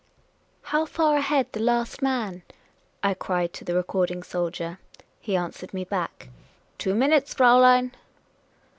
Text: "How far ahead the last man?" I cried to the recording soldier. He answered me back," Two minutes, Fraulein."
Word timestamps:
"How 0.71 0.87
far 0.87 1.17
ahead 1.17 1.51
the 1.53 1.59
last 1.59 2.01
man?" 2.01 2.41
I 3.03 3.13
cried 3.13 3.53
to 3.53 3.63
the 3.63 3.75
recording 3.75 4.23
soldier. 4.23 4.79
He 5.19 5.35
answered 5.35 5.75
me 5.75 5.83
back," 5.83 6.29
Two 6.79 6.95
minutes, 6.95 7.35
Fraulein." 7.35 7.91